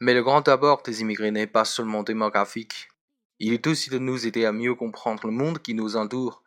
Mais 0.00 0.14
le 0.14 0.22
grand 0.22 0.46
abord 0.48 0.82
des 0.82 1.00
immigrés 1.00 1.30
n'est 1.30 1.46
pas 1.46 1.64
seulement 1.64 2.02
démographique. 2.02 2.88
Il 3.40 3.52
est 3.52 3.66
aussi 3.66 3.90
de 3.90 3.98
nous 3.98 4.26
aider 4.26 4.44
à 4.44 4.52
mieux 4.52 4.74
comprendre 4.74 5.26
le 5.26 5.32
monde 5.32 5.60
qui 5.60 5.74
nous 5.74 5.96
entoure 5.96 6.42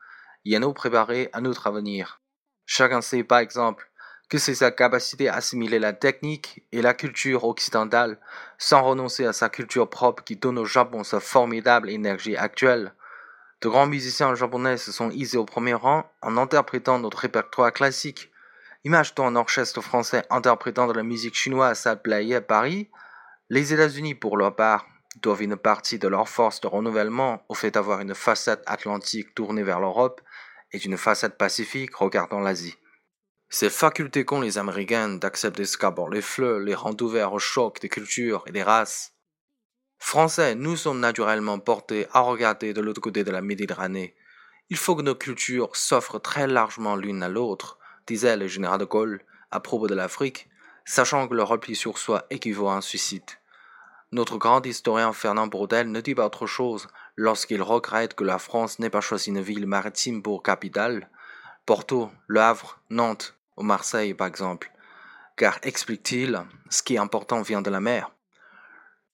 et 0.46 0.56
à 0.56 0.60
nous 0.60 0.74
préparer 0.74 1.30
à 1.34 1.42
notre 1.42 1.68
avenir. 1.68 2.22
Chacun 2.66 3.02
sait, 3.02 3.24
par 3.24 3.40
exemple, 3.40 3.92
que 4.30 4.38
c'est 4.38 4.56
sa 4.56 4.72
capacité 4.72 5.28
à 5.28 5.36
assimiler 5.36 5.78
la 5.78 5.92
technique 5.92 6.64
et 6.72 6.82
la 6.82 6.94
culture 6.94 7.44
occidentale 7.44 8.18
sans 8.58 8.82
renoncer 8.82 9.26
à 9.26 9.34
sa 9.34 9.50
culture 9.50 9.90
propre 9.90 10.24
qui 10.24 10.38
donne 10.38 10.58
au 10.58 10.64
Japon 10.64 11.04
sa 11.04 11.20
formidable 11.20 11.90
énergie 11.90 12.38
actuelle. 12.38 12.94
De 13.60 13.68
grands 13.68 13.88
musiciens 13.88 14.34
japonais 14.34 14.78
se 14.78 14.94
sont 14.94 15.10
hisés 15.12 15.38
au 15.38 15.44
premier 15.44 15.74
rang 15.74 16.10
en 16.22 16.38
interprétant 16.38 16.98
notre 16.98 17.18
répertoire 17.18 17.74
classique. 17.74 18.32
Imagine-toi 18.86 19.28
un 19.28 19.36
orchestre 19.36 19.82
français 19.82 20.24
interprétant 20.30 20.88
de 20.88 20.94
la 20.94 21.04
musique 21.04 21.36
chinoise 21.36 21.86
à 21.86 21.98
Play 21.98 22.34
à 22.34 22.40
Paris. 22.40 22.90
Les 23.54 23.74
États-Unis, 23.74 24.16
pour 24.16 24.38
leur 24.38 24.56
part, 24.56 24.88
doivent 25.22 25.42
une 25.42 25.58
partie 25.58 26.00
de 26.00 26.08
leur 26.08 26.30
force 26.30 26.62
de 26.62 26.68
renouvellement 26.68 27.44
au 27.50 27.54
fait 27.54 27.72
d'avoir 27.72 28.00
une 28.00 28.16
façade 28.16 28.64
atlantique 28.66 29.36
tournée 29.36 29.62
vers 29.62 29.82
l'Europe 29.82 30.22
et 30.72 30.78
une 30.78 30.96
façade 30.96 31.36
pacifique 31.38 31.94
regardant 31.96 32.40
l'Asie. 32.40 32.78
Ces 33.50 33.70
facultés 33.70 34.24
qu'ont 34.24 34.40
les 34.40 34.58
Américains 34.58 35.10
d'accepter 35.10 35.66
qu'abord 35.78 36.10
les 36.10 36.22
fleurs 36.22 36.62
les 36.62 36.74
rendent 36.74 37.02
ouverts 37.02 37.34
au 37.34 37.40
choc 37.40 37.82
des 37.82 37.90
cultures 37.90 38.46
et 38.48 38.54
des 38.54 38.64
races. 38.64 39.16
Français, 39.98 40.56
nous 40.56 40.78
sommes 40.78 41.02
naturellement 41.02 41.60
portés 41.60 42.08
à 42.14 42.22
regarder 42.22 42.72
de 42.72 42.80
l'autre 42.80 43.02
côté 43.02 43.26
de 43.26 43.32
la 43.32 43.42
Méditerranée. 43.42 44.16
Il 44.70 44.78
faut 44.78 44.96
que 44.96 45.02
nos 45.02 45.16
cultures 45.16 45.76
s'offrent 45.76 46.22
très 46.22 46.48
largement 46.48 46.96
l'une 46.96 47.22
à 47.22 47.28
l'autre, 47.28 47.80
disait 48.08 48.38
le 48.38 48.48
général 48.48 48.80
de 48.80 48.86
Gaulle 48.86 49.26
à 49.52 49.60
propos 49.60 49.88
de 49.88 49.96
l'Afrique, 49.96 50.48
sachant 50.86 51.28
que 51.28 51.36
le 51.36 51.44
repli 51.44 51.76
sur 51.76 51.98
soi 51.98 52.26
équivaut 52.30 52.70
à 52.70 52.76
un 52.76 52.82
suicide. 52.82 53.30
Notre 54.14 54.38
grand 54.38 54.66
historien 54.66 55.14
Fernand 55.14 55.48
Braudel 55.48 55.90
ne 55.90 56.02
dit 56.02 56.16
pas 56.16 56.26
autre 56.26 56.46
chose 56.46 56.90
lorsqu'il 57.16 57.62
regrette 57.62 58.14
que 58.14 58.26
la 58.26 58.40
France 58.40 58.78
n'ait 58.78 58.90
pas 58.90 59.00
choisi 59.00 59.30
une 59.30 59.40
ville 59.40 59.66
maritime 59.66 60.22
pour 60.22 60.44
capitale. 60.44 61.10
Porto, 61.66 62.12
Le 62.28 62.42
Havre, 62.42 62.82
Nantes 62.90 63.38
au 63.56 63.64
Marseille 63.64 64.14
par 64.14 64.28
exemple, 64.28 64.70
car, 65.38 65.60
explique-t-il, 65.64 66.42
ce 66.70 66.84
qui 66.84 66.96
est 66.96 67.00
important 67.00 67.42
vient 67.42 67.62
de 67.62 67.70
la 67.70 67.80
mer. 67.80 68.12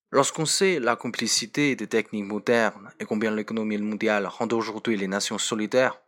Lorsqu'on 0.09 0.45
sait 0.45 0.79
la 0.79 0.95
complicité 0.95 1.75
des 1.75 1.87
techniques 1.87 2.25
modernes 2.25 2.89
et 2.99 3.05
combien 3.05 3.29
l'économie 3.29 3.77
mondiale 3.77 4.25
rend 4.25 4.47
aujourd'hui 4.47 4.97
les 4.97 5.07
nations 5.07 5.37
solitaires, 5.37 6.01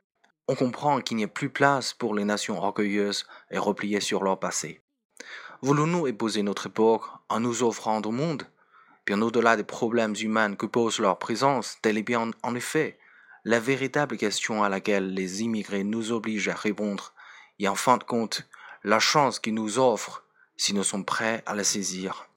on 0.48 0.56
comprend 0.56 1.00
qu'il 1.00 1.18
n'y 1.18 1.26
a 1.26 1.28
plus 1.28 1.50
place 1.50 1.94
pour 1.94 2.16
les 2.16 2.26
nations 2.26 2.58
orgueilleuses 2.58 3.28
et 3.52 3.60
repliées 3.60 4.00
sur 4.00 4.24
leur 4.24 4.40
passé. 4.40 4.82
Voulons-nous 5.62 6.08
épouser 6.08 6.42
notre 6.42 6.68
époque 6.68 7.04
en 7.28 7.40
nous 7.40 7.62
offrant 7.62 8.02
au 8.02 8.12
monde 8.12 8.48
Bien 9.10 9.24
au-delà 9.24 9.56
des 9.58 9.64
problèmes 9.64 10.14
humains 10.22 10.54
que 10.54 10.68
pose 10.68 11.00
leur 11.00 11.18
présence, 11.18 11.80
telle 11.82 11.98
est 11.98 12.04
bien 12.04 12.30
en 12.44 12.54
effet 12.54 13.00
la 13.44 13.60
véritable 13.60 14.18
question 14.18 14.64
à 14.64 14.70
laquelle 14.70 15.16
les 15.16 15.42
immigrés 15.42 15.84
nous 15.84 16.12
obligent 16.12 16.50
à 16.50 16.54
répondre 16.54 17.16
et 17.58 17.68
en 17.68 17.74
fin 17.74 17.98
de 17.98 18.04
compte, 18.04 18.48
la 18.84 19.00
chance 19.00 19.40
qu'ils 19.40 19.56
nous 19.56 19.80
offrent 19.80 20.24
si 20.58 20.76
nous 20.76 20.84
sommes 20.84 21.06
prêts 21.06 21.42
à 21.48 21.56
la 21.56 21.64
saisir. 21.64 22.29